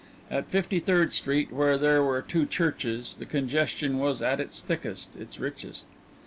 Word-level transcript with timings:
At 0.31 0.49
Fifty 0.49 0.79
third 0.79 1.13
Street, 1.13 1.51
where 1.53 1.77
there 1.77 2.01
were 2.01 2.23
two 2.23 2.47
churches, 2.47 3.15
the 3.19 3.25
congestion 3.27 3.99
was 3.99 4.19
at 4.19 4.39
its 4.39 4.63
thickest, 4.63 5.15
its 5.15 5.39
richest. 5.39 5.85